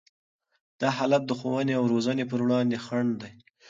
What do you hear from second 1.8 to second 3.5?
روزنې پر وړاندې خنډ دی.